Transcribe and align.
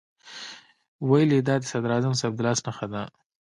ویل 1.09 1.29
یې 1.35 1.41
دا 1.47 1.55
د 1.61 1.63
صدراعظم 1.71 2.13
صاحب 2.19 2.33
د 2.35 2.39
لاس 2.45 2.59
نښه 2.67 2.87
ده. 2.93 3.03